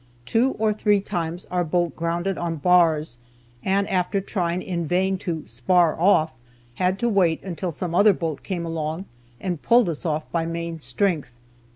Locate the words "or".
0.57-0.73